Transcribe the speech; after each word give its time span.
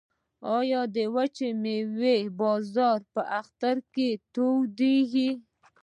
آیا 0.57 0.81
د 0.95 0.97
وچې 1.15 1.49
میوې 1.63 2.17
بازار 2.39 2.99
په 3.13 3.21
اختر 3.39 3.75
کې 3.93 4.09
تودیږي؟ 4.33 5.31